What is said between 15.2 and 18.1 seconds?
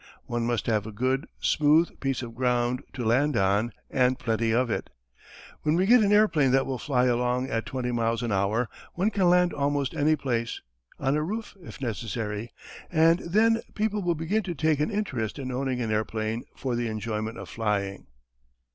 in owning an airplane for the enjoyment of flying."